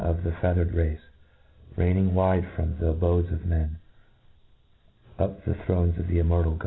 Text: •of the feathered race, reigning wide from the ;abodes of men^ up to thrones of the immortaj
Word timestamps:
•of 0.03 0.23
the 0.23 0.31
feathered 0.41 0.73
race, 0.73 1.09
reigning 1.75 2.15
wide 2.15 2.47
from 2.55 2.75
the 2.79 2.87
;abodes 2.89 3.31
of 3.31 3.37
men^ 3.41 3.69
up 5.19 5.45
to 5.45 5.53
thrones 5.53 5.95
of 5.99 6.07
the 6.07 6.17
immortaj 6.17 6.59